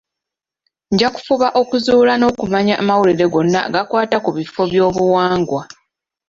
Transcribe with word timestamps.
Nja 0.91 1.07
kufuba 1.15 1.47
okuzuula 1.61 2.13
n'okumanya 2.17 2.73
amawulire 2.81 3.25
gonna 3.33 3.59
agakwata 3.67 4.17
ku 4.25 4.29
bifo 4.37 4.61
by'obuwangwa. 4.71 5.61